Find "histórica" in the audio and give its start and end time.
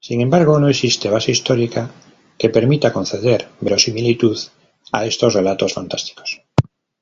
1.32-1.90